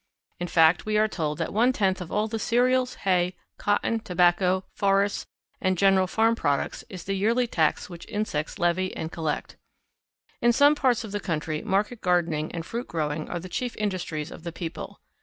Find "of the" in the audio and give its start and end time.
11.03-11.19, 14.31-14.51